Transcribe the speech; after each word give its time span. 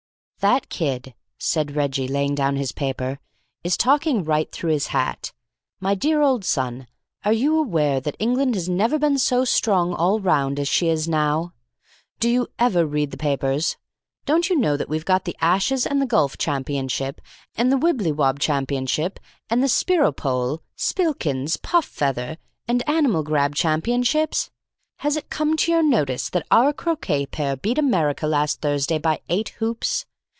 "That 0.41 0.69
kid," 0.69 1.13
said 1.37 1.75
Reggie, 1.75 2.07
laying 2.07 2.33
down 2.33 2.55
his 2.55 2.71
paper, 2.71 3.19
"is 3.63 3.77
talking 3.77 4.23
right 4.23 4.51
through 4.51 4.71
his 4.71 4.87
hat. 4.87 5.33
My 5.79 5.93
dear 5.93 6.19
old 6.23 6.43
son, 6.43 6.87
are 7.23 7.31
you 7.31 7.55
aware 7.59 7.99
that 7.99 8.15
England 8.17 8.55
has 8.55 8.67
never 8.67 8.97
been 8.97 9.19
so 9.19 9.45
strong 9.45 9.93
all 9.93 10.19
round 10.19 10.59
as 10.59 10.67
she 10.67 10.87
is 10.89 11.07
now? 11.07 11.53
Do 12.19 12.27
you 12.27 12.47
ever 12.57 12.87
read 12.87 13.11
the 13.11 13.17
papers? 13.17 13.77
Don't 14.25 14.49
you 14.49 14.55
know 14.57 14.75
that 14.77 14.89
we've 14.89 15.05
got 15.05 15.25
the 15.25 15.35
Ashes 15.41 15.85
and 15.85 16.01
the 16.01 16.07
Golf 16.07 16.39
Championship, 16.39 17.21
and 17.55 17.71
the 17.71 17.77
Wibbley 17.77 18.11
wob 18.11 18.39
Championship, 18.39 19.19
and 19.47 19.61
the 19.61 19.69
Spiropole, 19.69 20.61
Spillikins, 20.75 21.57
Puff 21.61 21.85
Feather, 21.85 22.39
and 22.67 22.81
Animal 22.89 23.21
Grab 23.21 23.53
Championships? 23.53 24.49
Has 25.01 25.15
it 25.15 25.29
come 25.29 25.55
to 25.57 25.71
your 25.71 25.83
notice 25.83 26.31
that 26.31 26.47
our 26.49 26.73
croquet 26.73 27.27
pair 27.27 27.55
beat 27.55 27.77
America 27.77 28.25
last 28.25 28.59
Thursday 28.59 28.97
by 28.97 29.21
eight 29.29 29.49
hoops? 29.59 30.07